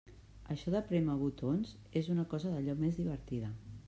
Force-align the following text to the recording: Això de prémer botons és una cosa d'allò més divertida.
Això 0.53 0.71
de 0.75 0.79
prémer 0.91 1.17
botons 1.19 1.73
és 2.01 2.09
una 2.15 2.25
cosa 2.33 2.55
d'allò 2.55 2.75
més 2.81 2.99
divertida. 3.03 3.51